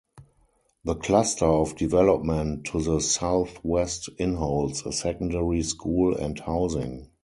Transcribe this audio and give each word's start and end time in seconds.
The 0.83 0.95
cluster 0.95 1.45
of 1.45 1.75
development 1.75 2.65
to 2.71 2.81
the 2.81 2.99
southwest 3.01 4.09
inholds 4.17 4.81
a 4.83 4.91
secondary 4.91 5.61
school 5.61 6.17
and 6.17 6.39
housing. 6.39 7.11